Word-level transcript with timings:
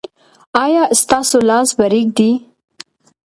ایا 0.63 0.83
ستاسو 1.01 1.37
لاس 1.49 1.69
به 1.77 1.85
ریږدي؟ 1.93 2.31